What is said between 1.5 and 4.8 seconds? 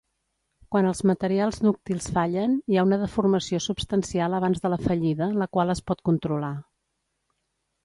dúctils fallen, hi ha una deformació substancial abans de